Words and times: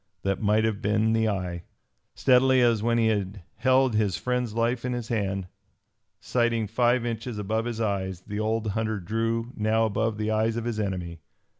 That 0.23 0.41
might 0.41 0.63
have 0.63 0.81
been 0.81 1.13
the 1.13 1.29
eye. 1.29 1.61
Steadily 2.15 2.59
as 2.61 2.81
when 2.81 2.97
he 2.97 3.05
had 3.09 3.43
held 3.57 3.93
his 3.93 4.17
friend's 4.17 4.55
life 4.55 4.83
in 4.83 4.93
his 4.93 5.09
hand, 5.09 5.45
sighting 6.19 6.65
five 6.65 7.05
inches 7.05 7.37
above 7.37 7.65
his 7.65 7.79
eyes, 7.79 8.21
the 8.21 8.39
old 8.39 8.69
hunter 8.69 8.99
drew 8.99 9.51
now 9.55 9.85
above 9.85 10.17
the 10.17 10.31
eyes 10.31 10.55
of 10.57 10.65
his 10.65 10.79
enemy. 10.79 11.19